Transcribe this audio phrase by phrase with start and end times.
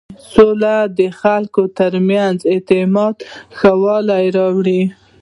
[0.31, 3.25] سوله د خلکو تر منځ په اعتماد کې
[3.57, 4.81] ښه والی راولي.